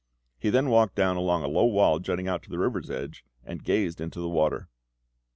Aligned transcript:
He 0.39 0.49
then 0.49 0.69
walked 0.69 0.95
down 0.95 1.15
along 1.15 1.43
a 1.43 1.47
low 1.47 1.65
wall 1.67 1.99
jutting 1.99 2.27
out 2.27 2.41
to 2.41 2.49
the 2.49 2.57
river's 2.57 2.89
edge, 2.89 3.23
and 3.43 3.63
gazed 3.63 4.01
into 4.01 4.19
the 4.19 4.27
water. 4.29 4.67